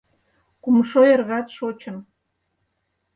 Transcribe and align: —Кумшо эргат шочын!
—Кумшо 0.63 1.01
эргат 1.13 1.47
шочын! 1.57 1.97